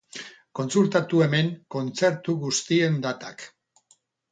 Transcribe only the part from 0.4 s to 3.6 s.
Kontsultatu hemen kontzertu guztien datak.